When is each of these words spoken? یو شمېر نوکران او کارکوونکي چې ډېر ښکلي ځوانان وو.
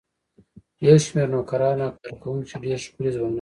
یو 0.85 0.97
شمېر 1.05 1.27
نوکران 1.33 1.79
او 1.85 1.91
کارکوونکي 2.01 2.45
چې 2.49 2.55
ډېر 2.63 2.79
ښکلي 2.85 3.11
ځوانان 3.15 3.27
وو. 3.27 3.29